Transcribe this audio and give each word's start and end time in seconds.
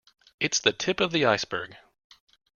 It's 0.39 0.59
the 0.59 0.73
tip 0.73 0.99
of 0.99 1.11
the 1.11 1.25
iceberg. 1.25 1.77